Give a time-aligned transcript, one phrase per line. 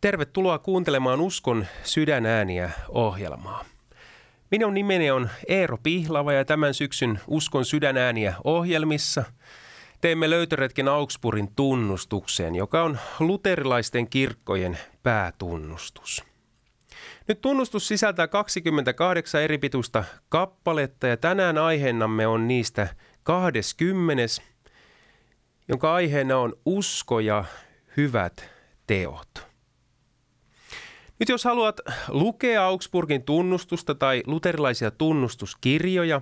[0.00, 3.64] Tervetuloa kuuntelemaan Uskon sydänääniä ohjelmaa.
[4.50, 9.24] Minun nimeni on Eero Pihlava ja tämän syksyn Uskon sydänääniä ohjelmissa
[10.00, 16.24] teemme löytöretken Augsburgin tunnustukseen, joka on luterilaisten kirkkojen päätunnustus.
[17.28, 22.88] Nyt tunnustus sisältää 28 eri pituista kappaletta ja tänään aiheenamme on niistä
[23.22, 24.22] 20,
[25.68, 27.44] jonka aiheena on usko ja
[27.96, 28.50] hyvät
[28.86, 29.49] teot.
[31.20, 36.20] Nyt jos haluat lukea Augsburgin tunnustusta tai luterilaisia tunnustuskirjoja,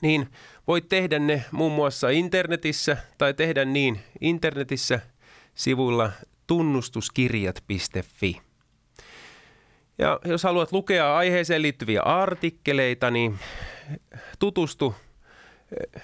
[0.00, 0.28] niin
[0.66, 5.00] voit tehdä ne muun muassa internetissä tai tehdä niin internetissä
[5.54, 6.12] sivuilla
[6.46, 8.40] tunnustuskirjat.fi.
[9.98, 13.38] Ja jos haluat lukea aiheeseen liittyviä artikkeleita, niin
[14.38, 16.02] tutustu eh,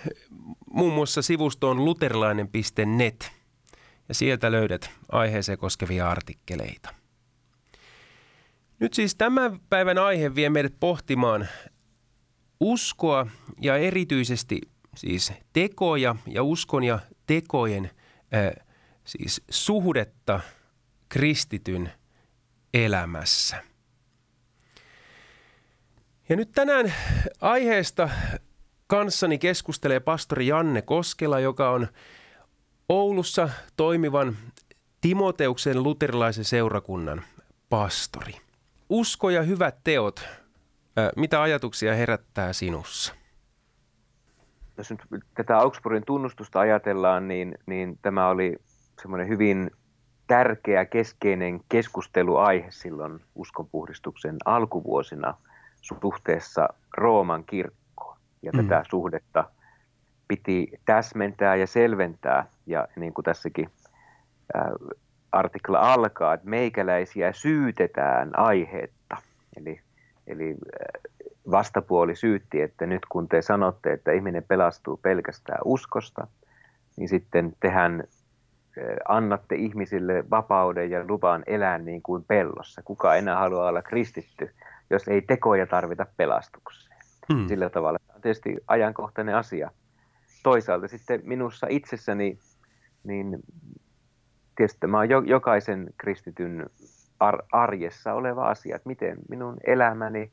[0.71, 3.33] muun muassa sivustoon luterilainen.net
[4.09, 7.06] ja sieltä löydät aiheeseen koskevia artikkeleita.
[8.80, 11.48] Nyt siis tämän päivän aihe vie meidät pohtimaan
[12.60, 13.27] uskoa
[13.60, 14.60] ja erityisesti
[14.96, 17.91] siis tekoja ja uskon ja tekojen
[18.34, 18.66] äh,
[19.04, 20.41] siis suhdetta
[21.08, 21.92] kristityn
[22.74, 23.62] elämässä.
[26.28, 26.94] Ja nyt tänään
[27.41, 28.10] aiheesta
[28.86, 31.88] kanssani keskustelee pastori Janne Koskela, joka on
[32.88, 34.36] Oulussa toimivan
[35.00, 37.22] Timoteuksen luterilaisen seurakunnan
[37.69, 38.45] pastori.
[38.89, 40.29] Usko ja hyvät teot,
[41.17, 43.15] mitä ajatuksia herättää sinussa?
[44.78, 48.56] Jos nyt tätä Augsburgin tunnustusta ajatellaan, niin, niin tämä oli
[49.03, 49.70] semmoinen hyvin
[50.27, 55.34] tärkeä, keskeinen keskusteluaihe silloin uskonpuhdistuksen alkuvuosina
[55.81, 58.19] suhteessa Rooman kirkkoon.
[58.43, 58.69] Ja mm.
[58.69, 59.50] tätä suhdetta
[60.28, 62.47] piti täsmentää ja selventää.
[62.66, 63.71] Ja niin kuin tässäkin
[65.38, 69.16] artikla alkaa, että meikäläisiä syytetään aiheetta.
[69.56, 69.80] Eli,
[70.26, 71.12] eli äh,
[71.50, 76.26] vastapuoli syytti, että nyt kun te sanotte, että ihminen pelastuu pelkästään uskosta,
[76.97, 82.82] niin sitten tehän äh, annatte ihmisille vapauden ja luvan elää niin kuin pellossa.
[82.84, 84.54] Kuka enää haluaa olla kristitty,
[84.91, 86.97] jos ei tekoja tarvita pelastukseen.
[87.32, 87.48] Hmm.
[87.48, 89.70] Sillä tavalla on tietysti ajankohtainen asia.
[90.42, 92.38] Toisaalta sitten minussa itsessäni
[93.04, 93.38] niin
[94.56, 96.67] tietysti tämä on jokaisen kristityn
[97.53, 100.31] arjessa oleva asia, että miten minun elämäni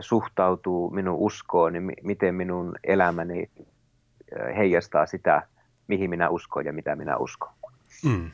[0.00, 3.50] suhtautuu minun uskoon, niin miten minun elämäni
[4.56, 5.42] heijastaa sitä,
[5.88, 7.52] mihin minä uskon ja mitä minä uskon.
[8.04, 8.30] Mm.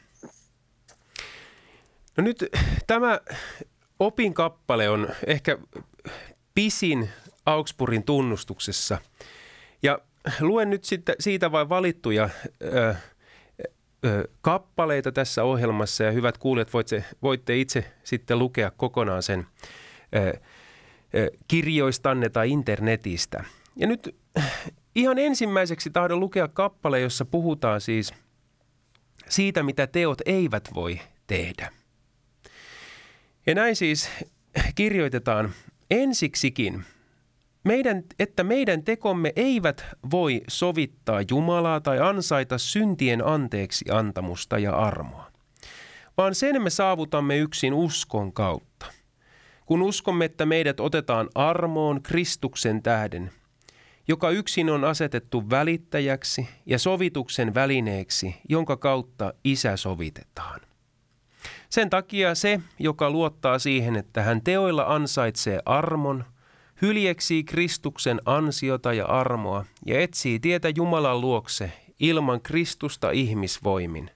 [2.16, 2.44] No nyt
[2.86, 3.20] tämä
[3.98, 5.58] opinkappale on ehkä
[6.54, 7.10] pisin
[7.46, 8.98] Augsburgin tunnustuksessa.
[9.82, 9.98] Ja
[10.40, 10.84] luen nyt
[11.18, 13.02] siitä vain valittuja äh,
[14.04, 19.46] ö, kappaleita tässä ohjelmassa ja hyvät kuulijat, voitte, voitte itse sitten lukea kokonaan sen
[20.16, 20.40] ö,
[21.14, 23.44] ö, kirjoistanne tai internetistä.
[23.76, 24.16] Ja nyt
[24.94, 28.14] ihan ensimmäiseksi tahdon lukea kappale, jossa puhutaan siis
[29.28, 31.72] siitä, mitä teot eivät voi tehdä.
[33.46, 34.10] Ja näin siis
[34.74, 35.50] kirjoitetaan
[35.90, 36.84] ensiksikin–
[37.64, 45.30] meidän, että meidän tekomme eivät voi sovittaa Jumalaa tai ansaita syntien anteeksi antamusta ja armoa,
[46.16, 48.86] vaan sen me saavutamme yksin uskon kautta.
[49.66, 53.30] Kun uskomme, että meidät otetaan armoon Kristuksen tähden,
[54.08, 60.60] joka yksin on asetettu välittäjäksi ja sovituksen välineeksi, jonka kautta isä sovitetaan.
[61.68, 66.24] Sen takia se, joka luottaa siihen, että hän teoilla ansaitsee armon–
[66.82, 74.10] hyljeksii Kristuksen ansiota ja armoa ja etsii tietä Jumalan luokse ilman Kristusta ihmisvoimin,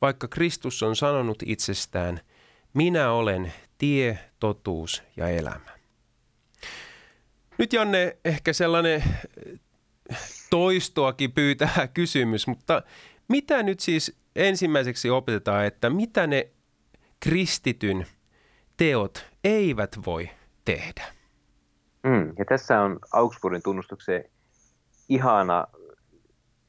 [0.00, 2.20] vaikka Kristus on sanonut itsestään,
[2.74, 5.80] minä olen tie, totuus ja elämä.
[7.58, 9.04] Nyt Janne, ehkä sellainen
[10.50, 12.82] toistoakin pyytää kysymys, mutta
[13.28, 16.48] mitä nyt siis ensimmäiseksi opetetaan, että mitä ne
[17.20, 18.06] kristityn
[18.76, 20.30] teot eivät voi
[20.64, 21.19] tehdä?
[22.02, 24.24] Mm, ja tässä on Augsburgin tunnustuksen
[25.08, 25.66] ihana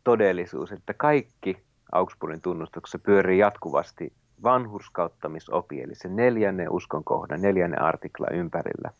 [0.04, 4.14] todellisuus, että kaikki Augsburgin tunnustuksessa pyörii jatkuvasti
[4.44, 8.92] vanhurskauttamisopi, eli se neljännen uskonkohdan, neljännen artikla ympärillä.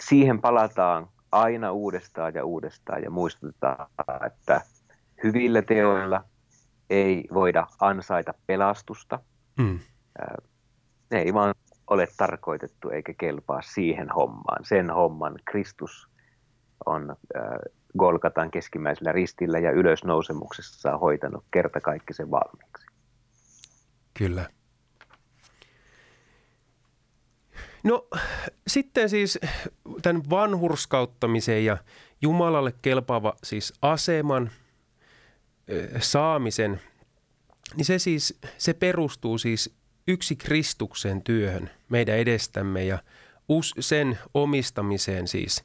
[0.00, 3.86] Siihen palataan aina uudestaan ja uudestaan ja muistutetaan,
[4.26, 4.60] että
[5.24, 6.24] hyvillä teoilla
[6.90, 9.18] ei voida ansaita pelastusta.
[9.58, 9.78] Mm.
[11.10, 11.54] Ne ei vaan
[11.90, 14.64] ole tarkoitettu eikä kelpaa siihen hommaan.
[14.64, 16.08] Sen homman Kristus
[16.86, 17.42] on äh,
[17.98, 22.86] Golgatan keskimmäisellä ristillä ja ylösnousemuksessa hoitanut kertakaikkisen valmiiksi.
[24.18, 24.50] Kyllä.
[27.84, 28.08] No
[28.66, 29.38] sitten siis
[30.02, 31.76] tämän vanhurskauttamisen ja
[32.22, 34.50] Jumalalle kelpaava siis aseman
[36.00, 36.80] saamisen,
[37.76, 42.98] niin se siis se perustuu siis yksi Kristuksen työhön meidän edestämme ja
[43.48, 45.64] us, sen omistamiseen siis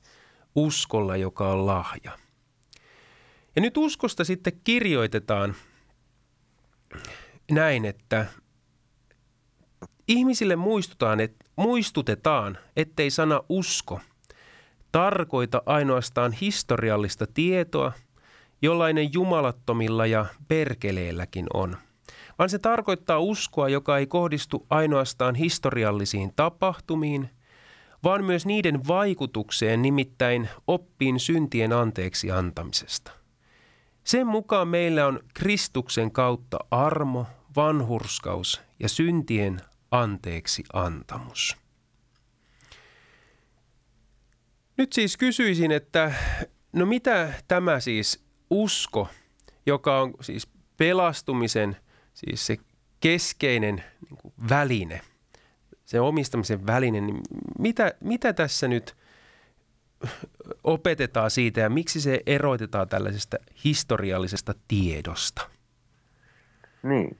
[0.55, 2.11] uskolla, joka on lahja.
[3.55, 5.55] Ja nyt uskosta sitten kirjoitetaan
[7.51, 8.25] näin, että
[10.07, 13.99] ihmisille muistutaan, että, muistutetaan, ettei sana usko
[14.91, 17.91] tarkoita ainoastaan historiallista tietoa,
[18.61, 21.77] jollainen jumalattomilla ja perkeleelläkin on–
[22.39, 27.29] vaan se tarkoittaa uskoa, joka ei kohdistu ainoastaan historiallisiin tapahtumiin,
[28.03, 33.11] vaan myös niiden vaikutukseen, nimittäin oppiin syntien anteeksi antamisesta.
[34.03, 39.61] Sen mukaan meillä on Kristuksen kautta armo, vanhurskaus ja syntien
[39.91, 41.57] anteeksi antamus.
[44.77, 46.13] Nyt siis kysyisin, että
[46.73, 49.07] no mitä tämä siis usko,
[49.65, 50.47] joka on siis
[50.77, 51.77] pelastumisen
[52.15, 52.57] siis se
[53.00, 55.01] keskeinen niin kuin väline,
[55.85, 57.21] se omistamisen väline, niin
[57.59, 58.95] mitä, mitä tässä nyt
[60.63, 65.50] opetetaan siitä ja miksi se erotetaan tällaisesta historiallisesta tiedosta?
[66.83, 67.17] Niin,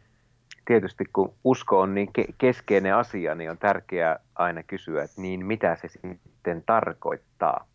[0.66, 5.78] tietysti kun usko on niin keskeinen asia, niin on tärkeää aina kysyä, että niin mitä
[5.82, 7.68] se sitten tarkoittaa,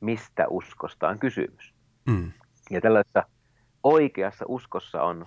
[0.00, 1.74] mistä uskosta on kysymys.
[2.06, 2.32] Mm.
[2.70, 3.24] Ja tällaisessa
[3.82, 5.26] oikeassa uskossa on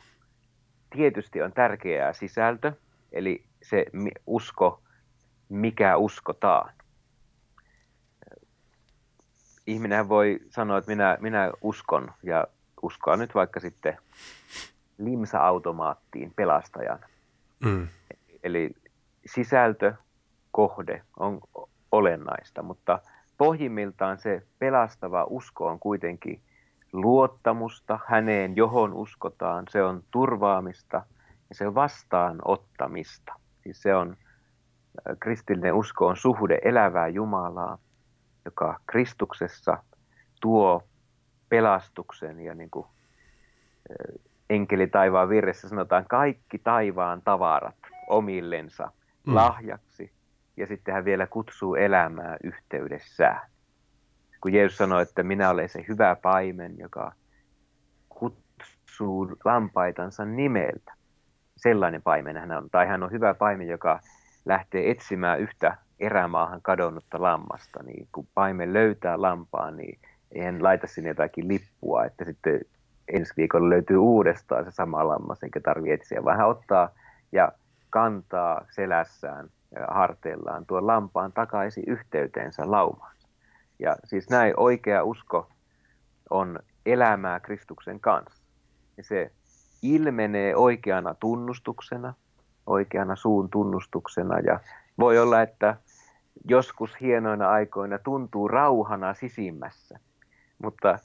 [0.89, 2.73] tietysti on tärkeää sisältö,
[3.11, 3.85] eli se
[4.27, 4.81] usko,
[5.49, 6.73] mikä uskotaan.
[9.67, 12.47] Ihminen voi sanoa, että minä, minä uskon, ja
[12.81, 13.97] uskoa nyt vaikka sitten
[14.97, 16.99] limsa-automaattiin pelastajan.
[17.59, 17.87] Mm.
[18.43, 18.75] Eli
[19.25, 19.93] sisältö,
[20.51, 21.39] kohde on
[21.91, 22.99] olennaista, mutta
[23.37, 26.41] pohjimmiltaan se pelastava usko on kuitenkin–
[27.01, 30.97] luottamusta häneen, johon uskotaan, se on turvaamista
[31.49, 33.33] ja se on vastaanottamista.
[33.63, 34.17] Siis se on,
[35.19, 37.77] kristillinen usko on suhde elävää Jumalaa,
[38.45, 39.77] joka Kristuksessa
[40.41, 40.83] tuo
[41.49, 42.87] pelastuksen ja niin kuin
[44.49, 47.75] enkeli taivaan virressä sanotaan kaikki taivaan tavarat
[48.09, 48.91] omillensa
[49.27, 49.35] mm.
[49.35, 50.11] lahjaksi
[50.57, 53.41] ja sitten hän vielä kutsuu elämää yhteydessään
[54.41, 57.11] kun Jeesus sanoi, että minä olen se hyvä paimen, joka
[58.09, 60.93] kutsuu lampaitansa nimeltä.
[61.57, 62.69] Sellainen paimen hän on.
[62.69, 63.99] Tai hän on hyvä paimen, joka
[64.45, 67.83] lähtee etsimään yhtä erämaahan kadonnutta lammasta.
[67.83, 69.99] Niin kun paimen löytää lampaan, niin
[70.31, 72.61] ei hän laita sinne jotakin lippua, että sitten
[73.07, 76.89] ensi viikolla löytyy uudestaan se sama lammas, enkä tarvitse etsiä, vaan hän ottaa
[77.31, 77.51] ja
[77.89, 83.14] kantaa selässään ja harteillaan tuon lampaan takaisin yhteyteensä laumaan.
[83.79, 85.49] Ja siis näin oikea usko
[86.29, 88.43] on elämää Kristuksen kanssa.
[88.97, 89.31] Ja se
[89.81, 92.13] ilmenee oikeana tunnustuksena,
[92.67, 94.59] oikeana suun tunnustuksena ja
[94.99, 95.75] voi olla, että
[96.49, 99.99] joskus hienoina aikoina tuntuu rauhana sisimmässä,
[100.63, 100.99] mutta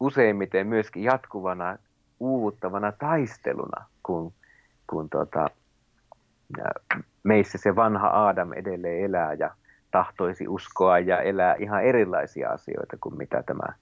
[0.00, 1.78] useimmiten myöskin jatkuvana
[2.20, 4.32] uuvuttavana taisteluna, kun,
[4.86, 5.50] kun tota,
[7.22, 9.50] meissä se vanha Aadam edelleen elää ja
[9.96, 13.74] tahtoisi uskoa ja elää ihan erilaisia asioita kuin mitä tämä,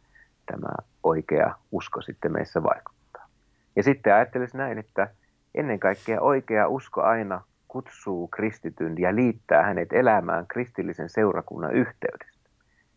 [0.47, 0.68] tämä
[1.02, 3.28] oikea usko sitten meissä vaikuttaa.
[3.76, 5.09] Ja sitten ajattelisin näin, että
[5.54, 12.49] ennen kaikkea oikea usko aina kutsuu kristityn ja liittää hänet elämään kristillisen seurakunnan yhteydestä.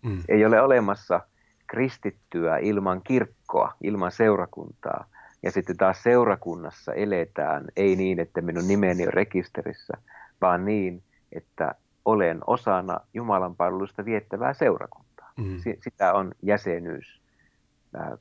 [0.04, 0.24] Mm.
[0.30, 1.22] Ei ole olemassa
[1.68, 5.06] kristittyä ilman kirkkoa, ilman seurakuntaa.
[5.44, 9.94] Ja sitten taas seurakunnassa eletään, ei niin, että minun nimeni on rekisterissä,
[10.42, 11.76] vaan niin, että
[12.08, 15.32] olen osana Jumalan palvelusta viettävää seurakuntaa.
[15.38, 15.62] Mm.
[15.84, 17.22] Sitä on jäsenyys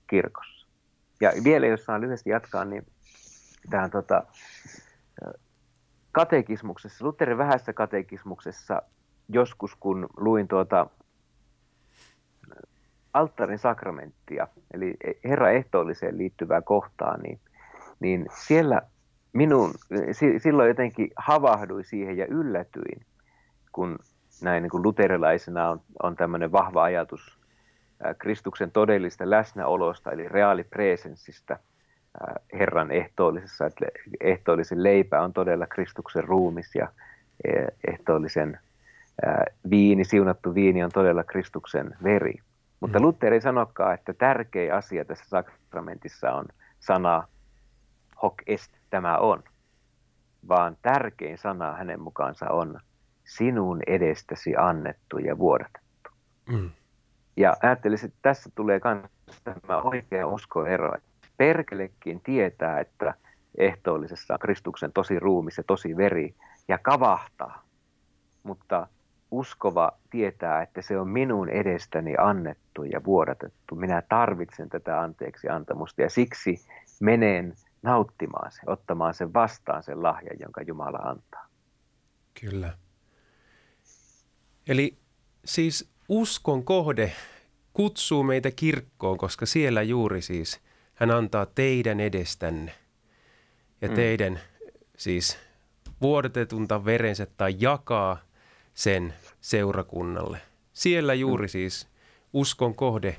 [0.07, 0.67] kirkossa.
[1.21, 2.87] Ja vielä jos saan lyhyesti jatkaa, niin
[3.71, 4.23] tähän tota,
[6.13, 8.83] katekismuksessa, Lutherin vähässä katekismuksessa
[9.29, 10.87] joskus kun luin tuota
[13.15, 17.41] alttarin sakramenttia, eli Herra ehtoolliseen liittyvää kohtaa, niin,
[18.01, 18.83] niin siellä
[19.33, 19.71] minun,
[20.39, 23.07] silloin jotenkin havahduin siihen ja yllätyin,
[23.77, 23.99] kun
[24.43, 27.39] näin niin kuin luterilaisena on, on tämmöinen vahva ajatus
[28.19, 31.59] Kristuksen todellista läsnäolosta, eli reaalipresenssistä
[32.53, 33.87] Herran ehtoollisessa, että
[34.21, 36.89] ehtoollisen leipä on todella Kristuksen ruumis ja
[37.45, 37.53] e,
[37.89, 38.59] ehtoollisen
[39.71, 42.35] viini, siunattu viini on todella Kristuksen veri.
[42.81, 43.05] Mutta mm.
[43.05, 46.47] Luther ei sanokaan, että tärkein asia tässä sakramentissa on
[46.81, 47.29] sana
[48.23, 49.43] hoc est, tämä on,
[50.49, 52.81] vaan tärkein sana hänen mukaansa on
[53.27, 56.11] sinun edestäsi annettu ja vuodatettu.
[56.49, 56.71] Mm.
[57.37, 58.81] Ja ajattelisin, että tässä tulee
[59.27, 60.93] myös tämä oikea uskoero.
[61.37, 63.15] Perkelekin tietää, että
[63.59, 66.35] ehtoollisessa on Kristuksen tosi ruumis ja tosi veri
[66.69, 67.63] ja kavahtaa.
[68.43, 68.87] Mutta
[69.31, 73.75] uskova tietää, että se on minun edestäni annettu ja vuodatettu.
[73.75, 76.67] Minä tarvitsen tätä anteeksi antamusta ja siksi
[77.01, 81.47] menen nauttimaan se, ottamaan sen vastaan sen lahjan, jonka Jumala antaa.
[82.41, 82.73] Kyllä.
[84.67, 84.99] Eli
[85.45, 87.13] siis uskon kohde
[87.73, 90.61] kutsuu meitä kirkkoon, koska siellä juuri siis
[90.95, 92.75] hän antaa teidän edestänne
[93.81, 93.95] ja mm.
[93.95, 94.41] teidän
[94.97, 95.39] siis
[96.01, 98.19] vuodetetunta verensä tai jakaa
[98.75, 100.41] sen seurakunnalle.
[100.73, 101.51] Siellä juuri mm.
[101.51, 101.89] siis
[102.33, 103.17] uskon kohde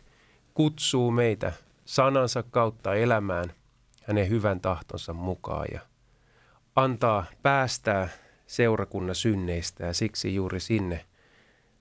[0.53, 1.53] kutsuu meitä
[1.85, 3.53] sanansa kautta elämään
[4.03, 5.79] hänen hyvän tahtonsa mukaan ja
[6.75, 8.09] antaa päästää
[8.47, 11.05] seurakunnan synneistä ja siksi juuri sinne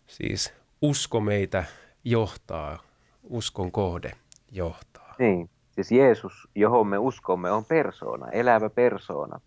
[0.07, 1.65] siis usko meitä
[2.05, 2.79] johtaa,
[3.23, 4.11] uskon kohde
[4.53, 5.15] johtaa.
[5.19, 9.41] Niin, siis Jeesus, johon me uskomme, on persoona, elävä persoona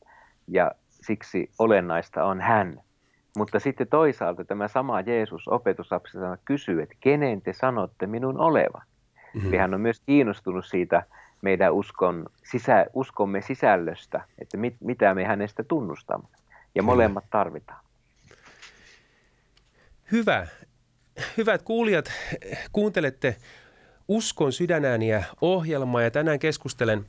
[0.47, 2.81] ja siksi olennaista on hän.
[3.37, 8.81] Mutta sitten toisaalta tämä sama Jeesus opetuslapsena kysyy, että kenen te sanotte minun olevan?
[9.33, 9.57] Mm-hmm.
[9.57, 11.03] Hän on myös kiinnostunut siitä
[11.41, 16.27] meidän uskon, sisä, uskomme sisällöstä, että mit, mitä me hänestä tunnustamme.
[16.75, 17.83] Ja molemmat tarvitaan.
[20.11, 20.47] Hyvä.
[21.37, 22.11] Hyvät kuulijat,
[22.71, 23.35] kuuntelette
[24.07, 27.05] Uskon sydänääniä ohjelmaa ja tänään keskustelen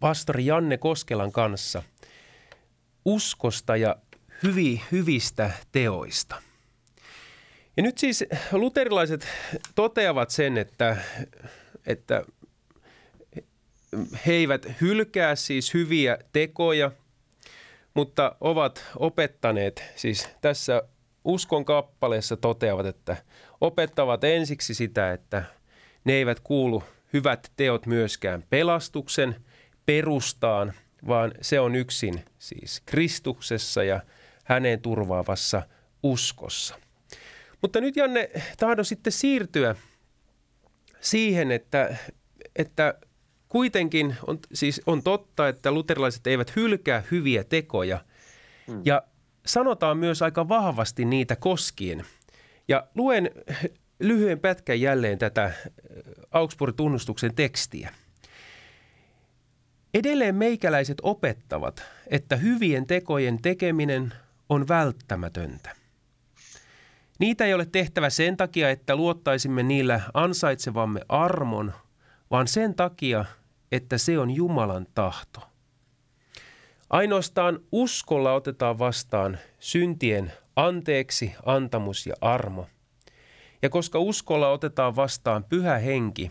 [0.00, 1.82] pastori Janne Koskelan kanssa
[3.04, 3.96] uskosta ja
[4.42, 6.42] hyvi, hyvistä teoista.
[7.76, 9.26] Ja nyt siis luterilaiset
[9.74, 10.96] toteavat sen, että,
[11.86, 12.24] että
[14.26, 16.90] he eivät hylkää siis hyviä tekoja,
[17.94, 20.82] mutta ovat opettaneet, siis tässä
[21.24, 23.16] uskon kappaleessa toteavat, että
[23.60, 25.42] opettavat ensiksi sitä, että
[26.04, 29.36] ne eivät kuulu hyvät teot myöskään pelastuksen
[29.86, 30.72] perustaan,
[31.06, 34.00] vaan se on yksin siis Kristuksessa ja
[34.44, 35.62] hänen turvaavassa
[36.02, 36.74] uskossa.
[37.62, 39.76] Mutta nyt Janne, tahdon sitten siirtyä
[41.00, 41.96] siihen, että,
[42.56, 42.94] että
[43.48, 48.04] kuitenkin on, siis on totta, että luterilaiset eivät hylkää hyviä tekoja.
[48.66, 48.82] Hmm.
[48.84, 49.02] Ja
[49.46, 52.04] sanotaan myös aika vahvasti niitä koskien.
[52.68, 53.30] Ja luen
[54.00, 55.54] lyhyen pätkän jälleen tätä äh,
[56.30, 57.94] Augsburgin tunnustuksen tekstiä.
[59.94, 64.12] Edelleen meikäläiset opettavat, että hyvien tekojen tekeminen
[64.48, 65.76] on välttämätöntä.
[67.18, 71.72] Niitä ei ole tehtävä sen takia, että luottaisimme niillä ansaitsevamme armon,
[72.30, 73.24] vaan sen takia,
[73.72, 75.49] että se on Jumalan tahto.
[76.90, 82.66] Ainoastaan uskolla otetaan vastaan syntien anteeksi, antamus ja armo.
[83.62, 86.30] Ja koska uskolla otetaan vastaan pyhä henki,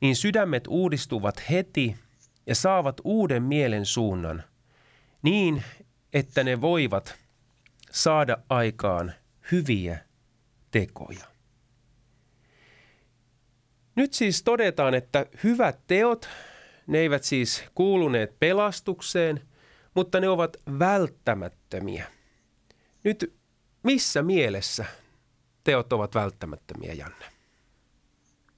[0.00, 1.96] niin sydämet uudistuvat heti
[2.46, 4.42] ja saavat uuden mielen suunnan,
[5.22, 5.62] niin
[6.12, 7.18] että ne voivat
[7.90, 9.12] saada aikaan
[9.52, 9.98] hyviä
[10.70, 11.24] tekoja.
[13.96, 16.28] Nyt siis todetaan, että hyvät teot,
[16.86, 19.48] ne eivät siis kuuluneet pelastukseen,
[19.94, 22.04] mutta ne ovat välttämättömiä.
[23.04, 23.34] Nyt
[23.82, 24.84] missä mielessä
[25.64, 27.24] teot ovat välttämättömiä, Janne?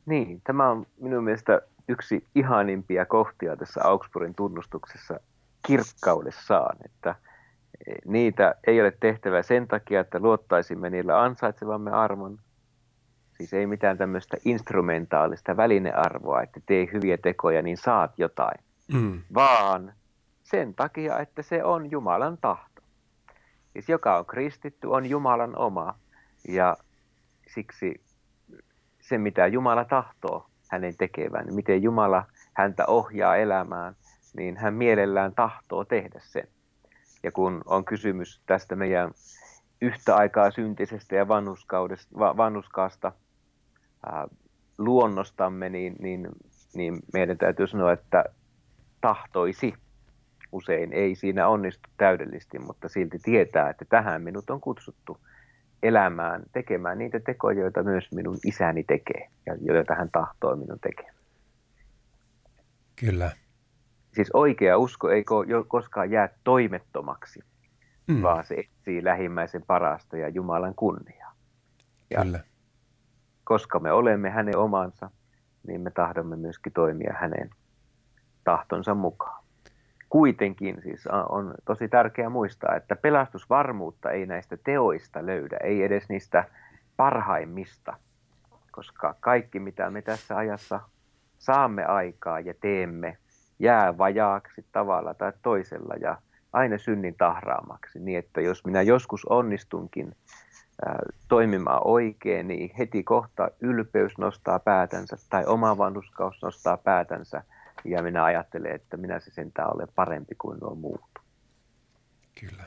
[0.06, 5.20] Niin, tämä on minun mielestä yksi ihanimpia kohtia tässä Augsburgin tunnustuksessa
[5.66, 7.14] kirkkaudessaan, että
[8.04, 12.38] niitä ei ole tehtävä sen takia, että luottaisimme niillä ansaitsevamme armon,
[13.36, 19.22] siis ei mitään tämmöistä instrumentaalista välinearvoa, että tee hyviä tekoja, niin saat jotain, mm.
[19.34, 19.92] vaan
[20.50, 22.82] sen takia, että se on Jumalan tahto.
[23.72, 25.98] Siis joka on kristitty, on Jumalan oma.
[26.48, 26.76] Ja
[27.54, 28.00] siksi
[29.00, 33.96] se, mitä Jumala tahtoo hänen tekevän, miten Jumala häntä ohjaa elämään,
[34.36, 36.48] niin hän mielellään tahtoo tehdä sen.
[37.22, 39.10] Ja kun on kysymys tästä meidän
[39.80, 41.28] yhtä aikaa syntisestä ja
[42.36, 43.12] vanhuskaasta
[44.06, 44.28] ää,
[44.78, 46.28] luonnostamme, niin, niin,
[46.74, 48.24] niin meidän täytyy sanoa, että
[49.00, 49.74] tahtoisi
[50.52, 55.18] usein ei siinä onnistu täydellisesti, mutta silti tietää, että tähän minut on kutsuttu
[55.82, 61.14] elämään, tekemään niitä tekoja, joita myös minun isäni tekee ja joita hän tahtoo minun tekemään.
[62.96, 63.30] Kyllä.
[64.14, 65.24] Siis oikea usko ei
[65.68, 67.40] koskaan jää toimettomaksi,
[68.06, 68.22] mm.
[68.22, 71.34] vaan se etsii lähimmäisen parasta ja Jumalan kunniaa.
[72.10, 72.40] Ja Kyllä.
[73.44, 75.10] Koska me olemme hänen omansa,
[75.66, 77.50] niin me tahdomme myöskin toimia hänen
[78.44, 79.44] tahtonsa mukaan.
[80.10, 86.44] Kuitenkin siis on tosi tärkeää muistaa, että pelastusvarmuutta ei näistä teoista löydä, ei edes niistä
[86.96, 87.96] parhaimmista,
[88.72, 90.80] koska kaikki mitä me tässä ajassa
[91.38, 93.16] saamme aikaa ja teemme,
[93.58, 96.16] jää vajaaksi tavalla tai toisella ja
[96.52, 97.98] aina synnin tahraamaksi.
[97.98, 100.16] Niin että jos minä joskus onnistunkin
[101.28, 107.42] toimimaan oikein, niin heti kohta ylpeys nostaa päätänsä tai oma vanhuskaus nostaa päätänsä
[107.84, 111.10] ja minä ajattelen, että minä se sentään olen parempi kuin nuo muut.
[112.40, 112.64] Kyllä.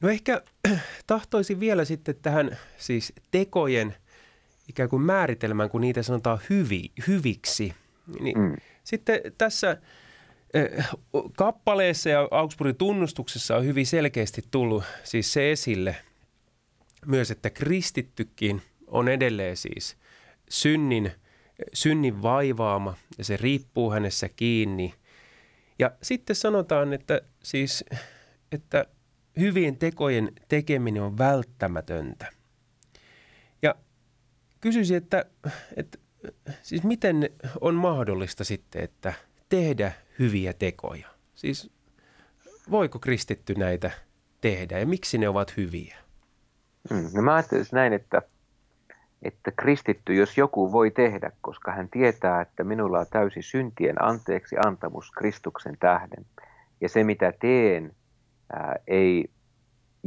[0.00, 0.42] No ehkä
[1.06, 3.94] tahtoisin vielä sitten tähän siis tekojen
[4.68, 7.74] ikään kuin määritelmään, kun niitä sanotaan hyvi, hyviksi.
[8.20, 8.56] Niin mm.
[8.84, 9.76] Sitten tässä
[10.54, 10.86] eh,
[11.36, 15.96] kappaleessa ja Augsburgin tunnustuksessa on hyvin selkeästi tullut siis se esille
[17.06, 19.96] myös, että kristittykin on edelleen siis
[20.48, 21.12] synnin,
[21.72, 24.94] synnin vaivaama ja se riippuu hänessä kiinni.
[25.78, 27.84] Ja sitten sanotaan, että siis,
[28.52, 28.86] että
[29.38, 32.26] hyvien tekojen tekeminen on välttämätöntä.
[33.62, 33.74] Ja
[34.60, 35.24] kysyisin, että,
[35.76, 35.98] että
[36.62, 37.30] siis miten
[37.60, 39.12] on mahdollista sitten, että
[39.48, 41.08] tehdä hyviä tekoja?
[41.34, 41.70] Siis
[42.70, 43.90] voiko kristitty näitä
[44.40, 45.96] tehdä ja miksi ne ovat hyviä?
[46.90, 48.22] Hmm, no mä ajattelisin näin, että,
[49.22, 54.56] että kristitty, jos joku voi tehdä, koska hän tietää, että minulla on täysi syntien anteeksi
[54.66, 56.26] antamus Kristuksen tähden.
[56.80, 57.92] Ja se mitä teen
[58.52, 59.30] ää, ei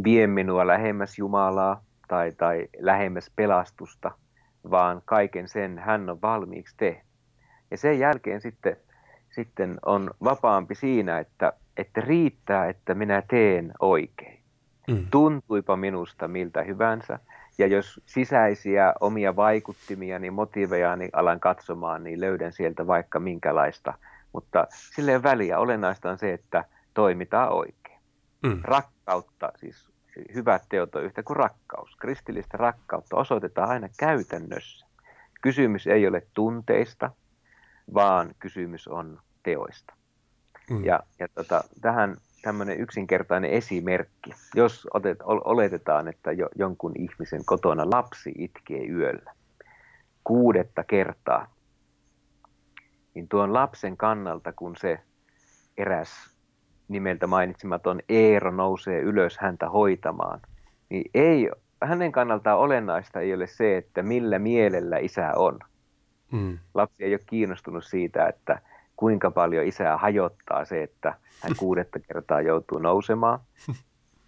[0.03, 4.11] vie minua lähemmäs Jumalaa tai, tai lähemmäs pelastusta,
[4.71, 7.05] vaan kaiken sen hän on valmiiksi tehnyt.
[7.71, 8.77] Ja sen jälkeen sitten,
[9.29, 14.39] sitten on vapaampi siinä, että, että riittää, että minä teen oikein.
[14.87, 15.07] Mm.
[15.11, 17.19] Tuntuipa minusta miltä hyvänsä.
[17.57, 23.93] Ja jos sisäisiä omia vaikuttimia, niin motiiveja niin alan katsomaan, niin löydän sieltä vaikka minkälaista.
[24.33, 25.59] Mutta sille väliä.
[25.59, 27.99] Olennaista on se, että toimitaan oikein.
[28.43, 28.59] Mm.
[28.63, 29.89] Rakkautta, siis
[30.33, 31.95] hyvät teot on yhtä kuin rakkaus.
[31.95, 34.85] Kristillistä rakkautta osoitetaan aina käytännössä.
[35.41, 37.11] Kysymys ei ole tunteista,
[37.93, 39.93] vaan kysymys on teoista.
[40.69, 40.85] Mm.
[40.85, 44.31] Ja, ja tota, tähän tämmöinen yksinkertainen esimerkki.
[44.55, 49.33] Jos otet, oletetaan, että jo, jonkun ihmisen kotona lapsi itkee yöllä
[50.23, 51.55] kuudetta kertaa,
[53.13, 54.99] niin tuon lapsen kannalta, kun se
[55.77, 56.09] eräs
[56.87, 60.41] nimeltä mainitsematon Eero nousee ylös häntä hoitamaan,
[60.89, 61.49] niin ei,
[61.83, 65.59] hänen kannaltaan olennaista ei ole se, että millä mielellä isä on.
[66.31, 66.57] Mm.
[66.73, 68.61] Lapsi ei ole kiinnostunut siitä, että
[68.95, 73.39] kuinka paljon isää hajottaa se, että hän kuudetta kertaa joutuu nousemaan,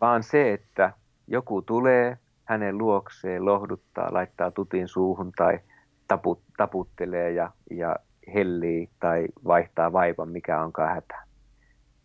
[0.01, 0.93] vaan se, että
[1.27, 5.59] joku tulee hänen luokseen, lohduttaa, laittaa tutin suuhun tai
[6.07, 7.95] taput, taputtelee ja, ja
[8.33, 11.27] hellii tai vaihtaa vaivan, mikä onkaan hätä.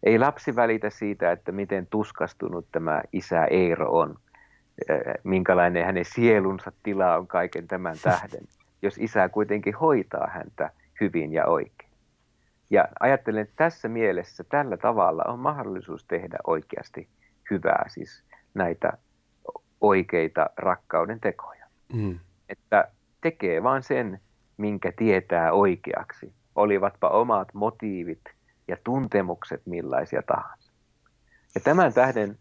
[0.03, 4.16] Ei lapsi välitä siitä, että miten tuskastunut tämä isä Eero on,
[5.25, 8.40] minkälainen hänen sielunsa tila on kaiken tämän tähden,
[8.83, 10.70] jos isä kuitenkin hoitaa häntä
[11.01, 11.82] hyvin ja oikein.
[12.73, 17.09] Ja ajattelen, että tässä mielessä tällä tavalla on mahdollisuus tehdä oikeasti
[17.51, 18.93] hyvää, siis näitä
[19.81, 21.67] oikeita rakkauden tekoja.
[21.93, 22.19] Mm.
[22.49, 22.89] Että
[23.21, 24.21] tekee vain sen,
[24.57, 28.25] minkä tietää oikeaksi, olivatpa omat motiivit
[28.69, 30.73] ja tuntemukset millaisia tahansa.
[31.55, 32.39] Ja tämän tähden,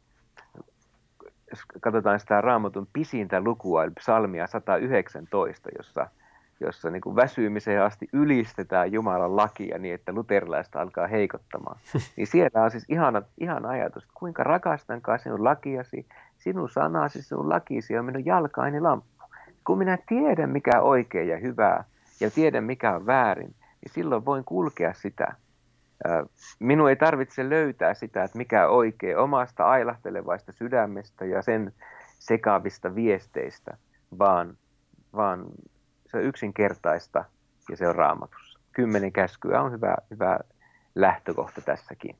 [1.50, 6.08] jos katsotaan sitä raamatun pisintä lukua, eli psalmia 119, jossa–
[6.62, 11.78] jossa niin kuin väsymiseen asti ylistetään Jumalan lakia niin, että luterilaista alkaa heikottamaan.
[12.18, 16.06] Niin siellä on siis ihana, ihana ajatus, että kuinka rakastankaan sinun lakiasi,
[16.38, 19.24] sinun sanasi, sinun lakisi on minun jalkaini lamppu.
[19.64, 21.84] Kun minä tiedän, mikä on oikein ja hyvää,
[22.20, 25.36] ja tiedän, mikä on väärin, niin silloin voin kulkea sitä.
[26.60, 31.74] Minun ei tarvitse löytää sitä, että mikä on oikein omasta ailahtelevaista sydämestä ja sen
[32.20, 33.78] sekaavista viesteistä,
[34.20, 34.58] vaan,
[35.16, 35.46] vaan
[36.12, 37.26] se on yksinkertaista
[37.70, 38.60] ja se on raamatussa.
[38.72, 40.40] Kymmenen käskyä on hyvä, hyvä
[40.96, 42.16] lähtökohta tässäkin.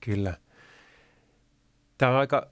[0.00, 0.34] Kyllä.
[1.98, 2.46] Tämä on aika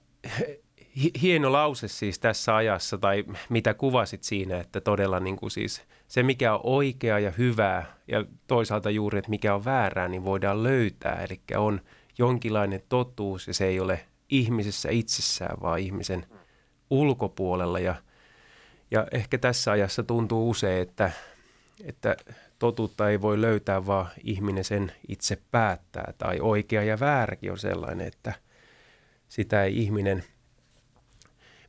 [1.21, 6.23] hieno lause siis tässä ajassa, tai mitä kuvasit siinä, että todella niin kuin siis se,
[6.23, 11.23] mikä on oikea ja hyvää, ja toisaalta juuri, että mikä on väärää, niin voidaan löytää.
[11.23, 11.81] Eli on
[12.17, 16.25] jonkinlainen totuus, ja se ei ole ihmisessä itsessään, vaan ihmisen
[16.89, 17.79] ulkopuolella.
[17.79, 17.95] Ja–
[18.91, 21.11] ja ehkä tässä ajassa tuntuu usein, että,
[21.83, 22.15] että
[22.59, 26.13] totuutta ei voi löytää, vaan ihminen sen itse päättää.
[26.17, 28.33] Tai oikea ja vääräkin on sellainen, että
[29.27, 30.23] sitä ei ihminen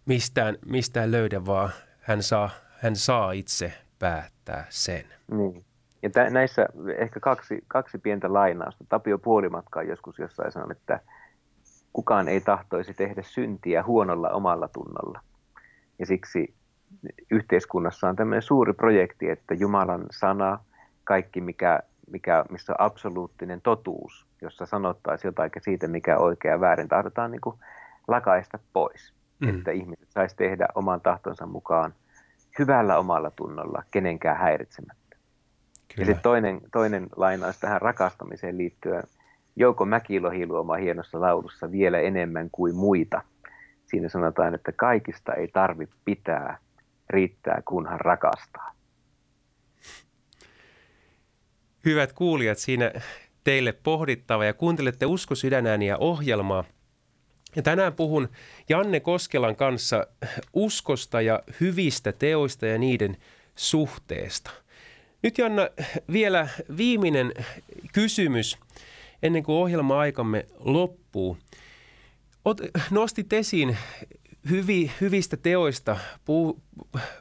[0.06, 5.04] mistään, mistään löydä, vaan hän saa, hän saa itse päättää sen.
[5.30, 5.64] Niin.
[6.02, 8.85] Ja tä, näissä ehkä kaksi, kaksi pientä lainausta.
[8.88, 11.00] Tapio Puolimatkaa joskus jossain sanoi, että
[11.92, 15.20] kukaan ei tahtoisi tehdä syntiä huonolla omalla tunnolla.
[15.98, 16.54] Ja siksi
[17.31, 20.59] yhteiskunnassa on tämmöinen suuri projekti, että Jumalan sana,
[21.05, 26.61] kaikki mikä, mikä, missä on absoluuttinen totuus, jossa sanottaisiin jotain siitä, mikä on oikea ja
[26.61, 27.57] väärin, tahdotaan niin kuin
[28.09, 29.14] lakaista pois.
[29.40, 29.48] Mm.
[29.48, 31.94] Että ihmiset saisi tehdä oman tahtonsa mukaan
[32.59, 35.16] hyvällä omalla tunnolla, kenenkään häiritsemättä.
[35.94, 36.02] Kyllä.
[36.02, 39.02] Ja sitten toinen, toinen lainaus tähän rakastamiseen liittyen.
[39.57, 43.22] Jouko Mäkilohi luoma hienossa laulussa vielä enemmän kuin muita.
[43.87, 46.59] Siinä sanotaan, että kaikista ei tarvitse pitää,
[47.11, 48.75] riittää kunhan rakastaa.
[51.85, 52.93] Hyvät kuulijat, siinä
[53.45, 56.65] teille pohdittava ja kuuntelette Usko sydänääniä ohjelmaa.
[57.57, 58.29] Ja tänään puhun
[58.69, 60.07] Janne Koskelan kanssa
[60.53, 63.17] uskosta ja hyvistä teoista ja niiden
[63.57, 64.51] suhteesta.
[65.23, 65.69] Nyt Janna,
[66.12, 67.33] vielä viimeinen
[67.93, 68.59] kysymys
[69.23, 71.37] ennen kuin ohjelma-aikamme loppuu.
[72.45, 72.61] Ot,
[72.91, 73.77] nostit esiin
[74.50, 76.62] hyvi, hyvistä teoista puh,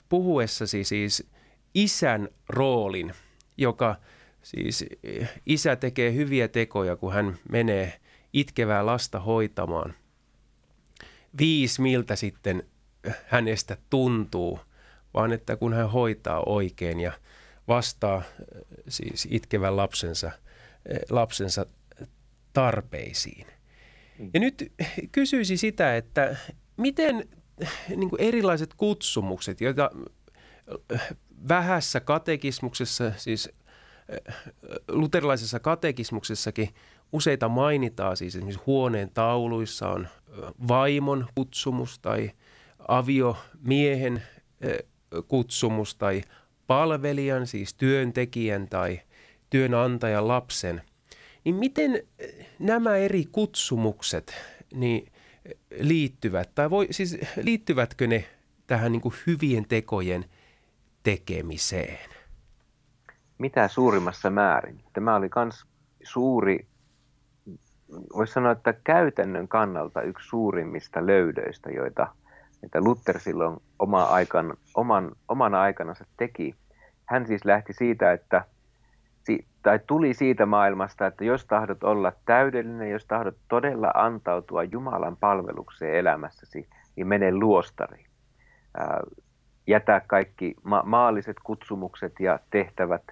[0.10, 1.28] puhuessasi siis
[1.74, 3.14] isän roolin,
[3.58, 3.96] joka
[4.44, 4.86] siis
[5.46, 8.00] isä tekee hyviä tekoja, kun hän menee
[8.34, 9.94] itkevää lasta hoitamaan.
[11.38, 12.64] Viisi miltä sitten
[13.26, 14.60] hänestä tuntuu,
[15.14, 17.12] vaan että kun hän hoitaa oikein ja
[17.68, 18.22] vastaa
[18.88, 20.32] siis itkevän lapsensa,
[21.10, 21.66] lapsensa
[22.54, 23.48] tarpeisiin.
[24.34, 24.72] Ja nyt
[25.12, 26.36] kysyisin sitä, että
[26.78, 27.30] miten
[27.96, 29.92] niin kuin erilaiset kutsumukset, joita
[31.48, 33.50] vähässä katekismuksessa, siis
[34.88, 36.70] luterilaisessa katekismuksessakin
[37.12, 40.08] useita mainitaan, siis esimerkiksi huoneen tauluissa on
[40.68, 42.32] vaimon kutsumus tai
[42.88, 44.24] aviomiehen
[45.28, 46.22] kutsumus tai
[46.68, 49.02] palvelijan, siis työntekijän tai
[49.50, 50.82] työnantajan lapsen,
[51.44, 52.04] niin miten
[52.60, 54.34] nämä eri kutsumukset
[54.74, 55.12] niin
[55.80, 58.26] liittyvät, tai voi, siis liittyvätkö ne
[58.68, 60.26] tähän niin kuin hyvien tekojen
[61.04, 62.10] tekemiseen?
[63.38, 64.84] Mitä suurimmassa määrin?
[64.94, 65.66] Tämä oli myös
[66.04, 66.68] suuri,
[68.16, 72.16] voisi sanoa, että käytännön kannalta yksi suurimmista löydöistä, joita,
[72.64, 76.56] että Luther silloin oma aikan, oman, omana aikanansa teki.
[77.06, 78.46] Hän siis lähti siitä, että
[79.64, 85.96] tai tuli siitä maailmasta, että jos tahdot olla täydellinen, jos tahdot todella antautua Jumalan palvelukseen
[85.96, 88.06] elämässäsi, niin mene luostariin.
[89.68, 93.04] Jätä kaikki ma- maalliset kutsumukset ja tehtävät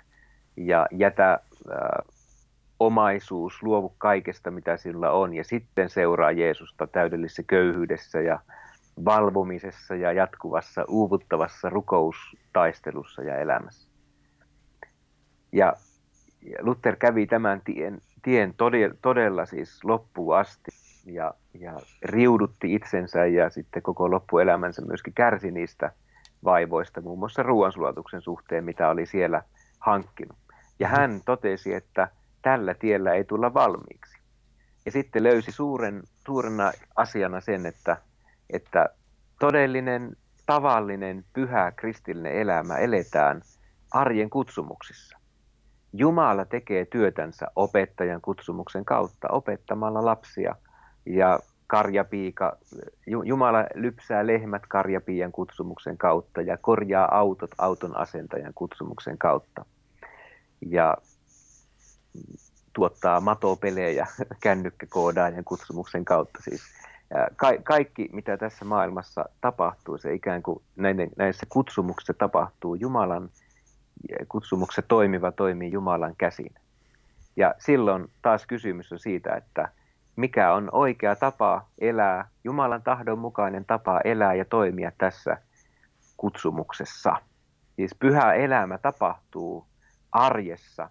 [0.58, 1.40] ja jätä
[2.80, 8.40] omaisuus, luovu kaikesta, mitä sillä on, ja sitten seuraa Jeesusta täydellisessä köyhyydessä ja
[9.06, 13.90] valvomisessa ja jatkuvassa uuvuttavassa rukoustaistelussa ja elämässä.
[15.52, 15.74] Ja
[16.60, 20.72] Luther kävi tämän tien, tien todella, todella siis loppuun asti
[21.06, 25.92] ja, ja riudutti itsensä ja sitten koko loppuelämänsä myöskin kärsi niistä
[26.44, 29.44] vaivoista, muun muassa ruoansulatuksen suhteen, mitä oli siellä
[29.80, 30.38] hankkinut.
[30.80, 31.00] Ja mm-hmm.
[31.00, 32.08] hän totesi, että
[32.42, 34.20] tällä tiellä ei tulla valmiiksi.
[34.86, 37.98] Ja sitten löysi suuren, suurena asiana sen, että,
[38.50, 38.90] että
[39.40, 43.42] todellinen, tavallinen, pyhä kristillinen elämä eletään
[43.92, 45.19] arjen kutsumuksissa.
[45.94, 50.56] Jumala tekee työtänsä opettajan kutsumuksen kautta, opettamalla lapsia
[51.06, 52.58] ja karjapiika,
[53.06, 59.66] Jumala lypsää lehmät karjapiian kutsumuksen kautta ja korjaa autot auton asentajan kutsumuksen kautta.
[60.62, 60.98] Ja
[62.74, 64.08] tuottaa matopelejä
[64.44, 66.40] kännykkäkoodaajan kutsumuksen kautta.
[66.42, 66.62] Siis
[67.36, 73.30] ka- kaikki, mitä tässä maailmassa tapahtuu, se ikään kuin näiden, näissä kutsumuksissa tapahtuu Jumalan
[74.30, 76.54] kutsumuksessa toimiva toimii Jumalan käsin.
[77.36, 79.70] Ja silloin taas kysymys on siitä, että
[80.16, 85.38] mikä on oikea tapa elää, Jumalan tahdon mukainen tapa elää ja toimia tässä
[86.18, 87.16] kutsumuksessa.
[87.76, 89.66] Siis pyhä elämä tapahtuu
[90.12, 90.90] arjessa,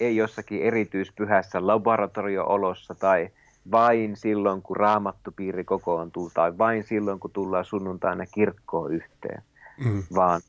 [0.00, 3.30] ei jossakin erityispyhässä laboratorio-olossa tai
[3.70, 9.42] vain silloin, kun raamattupiiri kokoontuu tai vain silloin, kun tullaan sunnuntaina kirkkoon yhteen,
[9.84, 10.02] mm.
[10.14, 10.40] vaan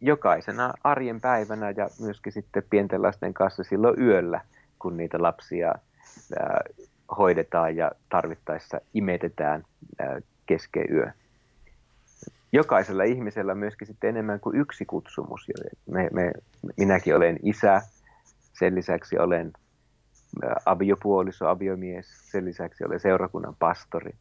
[0.00, 4.40] jokaisena arjen päivänä ja myöskin sitten pienten lasten kanssa silloin yöllä,
[4.78, 5.74] kun niitä lapsia
[6.38, 6.60] ää,
[7.18, 9.64] hoidetaan ja tarvittaessa imetetään
[9.98, 11.10] ää, kesken yö.
[12.52, 15.46] Jokaisella ihmisellä myöskin sitten enemmän kuin yksi kutsumus.
[15.86, 16.32] Me, me,
[16.76, 17.82] minäkin olen isä,
[18.52, 19.52] sen lisäksi olen
[20.66, 24.12] aviopuoliso, aviomies, sen lisäksi olen seurakunnan pastori,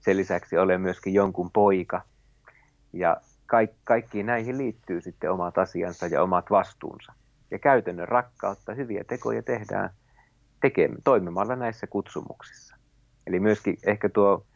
[0.00, 2.02] sen lisäksi olen myöskin jonkun poika.
[2.92, 3.16] Ja
[3.46, 7.12] kaik, kaikkiin näihin liittyy sitten omat asiansa ja omat vastuunsa.
[7.50, 9.90] ja käytännön rakkautta, hyviä tekoja tehdään
[10.60, 12.76] tekemään, toimimalla näissä kutsumuksissa.
[13.26, 14.46] Eli myöskin ehkä tuo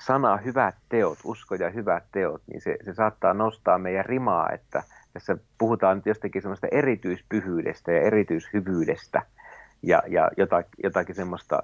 [0.00, 4.82] sana hyvät teot, usko ja hyvät teot, niin se, se saattaa nostaa meidän rimaa, että
[5.12, 9.22] tässä puhutaan nyt jostakin semmoista erityispyhyydestä ja erityishyvyydestä
[9.82, 11.62] ja, ja jotakin, jotakin semmoista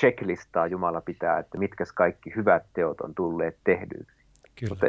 [0.00, 4.24] checklistaa Jumala pitää, että mitkä kaikki hyvät teot on tulleet tehdyiksi.
[4.60, 4.70] Kyllä.
[4.70, 4.86] Mutta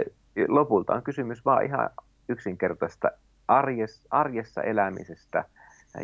[0.47, 1.89] lopulta on kysymys vaan ihan
[2.29, 3.11] yksinkertaista
[3.47, 5.45] arjessa, arjessa elämisestä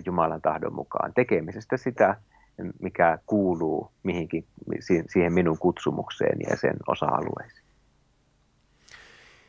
[0.06, 2.18] Jumalan tahdon mukaan, tekemisestä sitä,
[2.82, 4.48] mikä kuuluu mihinkin,
[5.10, 7.68] siihen minun kutsumukseen ja sen osa-alueisiin.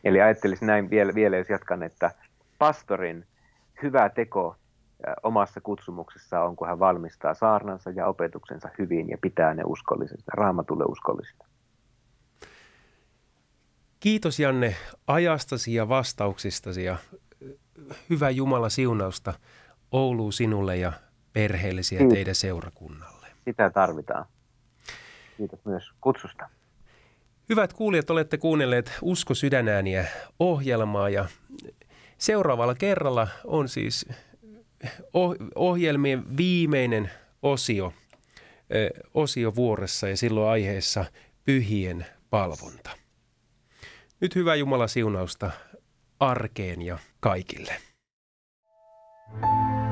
[0.04, 2.10] Eli ajattelisin näin vielä, vielä, jos jatkan, että
[2.58, 3.24] pastorin
[3.82, 4.56] hyvä teko
[5.22, 10.84] omassa kutsumuksessa on, kun hän valmistaa saarnansa ja opetuksensa hyvin ja pitää ne uskollisesta, raamatulle
[10.88, 11.47] uskollisesta.
[14.00, 16.96] Kiitos Janne ajastasi ja vastauksistasi ja
[18.10, 19.34] hyvää Jumala siunausta
[19.92, 20.92] Ouluun sinulle ja
[21.32, 23.26] perheellesi ja teidän seurakunnalle.
[23.44, 24.26] Sitä tarvitaan.
[25.36, 26.50] Kiitos myös kutsusta.
[27.48, 30.06] Hyvät kuulijat, olette kuunnelleet Usko sydänääniä
[30.38, 31.28] ohjelmaa ja
[32.18, 34.06] seuraavalla kerralla on siis
[35.54, 37.10] ohjelmien viimeinen
[37.42, 37.92] osio,
[39.14, 41.04] osio vuoressa ja silloin aiheessa
[41.44, 42.90] pyhien palvonta.
[44.20, 45.50] Nyt hyvää Jumala siunausta
[46.20, 47.76] arkeen ja kaikille.
[49.40, 49.87] thank you